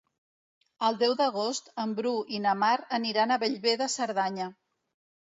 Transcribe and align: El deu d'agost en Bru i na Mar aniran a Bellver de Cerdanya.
El 0.87 0.97
deu 1.03 1.13
d'agost 1.19 1.69
en 1.85 1.95
Bru 2.01 2.15
i 2.39 2.41
na 2.49 2.57
Mar 2.65 2.73
aniran 3.01 3.37
a 3.37 3.41
Bellver 3.47 3.79
de 3.87 3.93
Cerdanya. 4.01 4.53